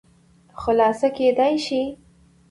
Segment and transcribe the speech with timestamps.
[0.61, 1.81] خلاصه کېداى شي